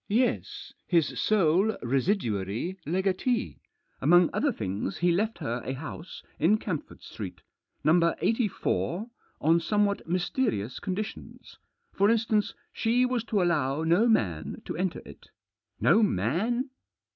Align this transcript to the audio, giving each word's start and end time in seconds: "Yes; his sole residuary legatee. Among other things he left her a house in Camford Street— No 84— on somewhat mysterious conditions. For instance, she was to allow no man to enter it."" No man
"Yes; 0.09 0.73
his 0.87 1.19
sole 1.21 1.77
residuary 1.83 2.75
legatee. 2.87 3.61
Among 4.01 4.31
other 4.33 4.51
things 4.51 4.97
he 4.97 5.11
left 5.11 5.37
her 5.37 5.61
a 5.63 5.73
house 5.75 6.23
in 6.39 6.57
Camford 6.57 7.03
Street— 7.03 7.43
No 7.83 8.15
84— 8.19 9.11
on 9.41 9.59
somewhat 9.59 10.07
mysterious 10.09 10.79
conditions. 10.79 11.59
For 11.93 12.09
instance, 12.09 12.55
she 12.73 13.05
was 13.05 13.23
to 13.25 13.43
allow 13.43 13.83
no 13.83 14.07
man 14.07 14.63
to 14.65 14.75
enter 14.75 15.03
it."" 15.05 15.29
No 15.89 16.01
man 16.01 16.71